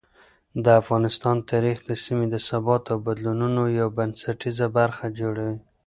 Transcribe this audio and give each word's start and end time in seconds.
د 0.63 0.65
افغانستان 0.81 1.35
تاریخ 1.51 1.77
د 1.89 1.91
سیمې 2.03 2.27
د 2.31 2.35
ثبات 2.47 2.83
او 2.93 2.97
بدلونونو 3.07 3.61
یو 3.79 3.87
بنسټیزه 3.97 4.67
برخه 4.77 5.05
جوړوي. 5.19 5.57